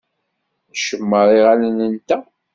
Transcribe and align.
Ncemmeṛ 0.71 1.27
iɣallen-nteɣ. 1.39 2.23